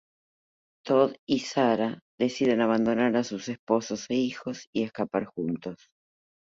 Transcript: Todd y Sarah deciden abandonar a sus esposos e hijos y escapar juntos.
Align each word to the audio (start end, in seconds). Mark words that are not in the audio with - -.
Todd 0.83 1.13
y 1.27 1.41
Sarah 1.41 1.99
deciden 2.19 2.61
abandonar 2.61 3.15
a 3.15 3.23
sus 3.23 3.49
esposos 3.49 4.07
e 4.09 4.15
hijos 4.15 4.67
y 4.73 4.81
escapar 4.81 5.25
juntos. 5.25 5.91